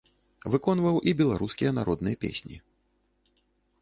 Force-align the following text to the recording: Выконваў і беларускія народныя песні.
Выконваў 0.53 0.97
і 1.11 1.13
беларускія 1.21 1.75
народныя 1.81 2.15
песні. 2.25 2.57